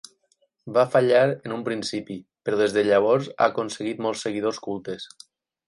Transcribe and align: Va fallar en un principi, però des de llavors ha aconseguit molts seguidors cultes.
Va 0.77 0.85
fallar 0.95 1.19
en 1.49 1.53
un 1.57 1.61
principi, 1.67 2.17
però 2.49 2.61
des 2.63 2.75
de 2.79 2.85
llavors 2.89 3.29
ha 3.37 3.51
aconseguit 3.53 4.03
molts 4.07 4.27
seguidors 4.29 4.63
cultes. 4.71 5.11